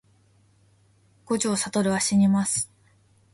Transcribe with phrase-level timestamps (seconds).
[1.25, 2.71] 五条悟はしにます